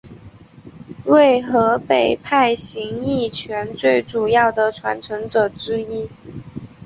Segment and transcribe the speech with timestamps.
[1.05, 6.09] 为河北派形意拳最主要的传承者之一。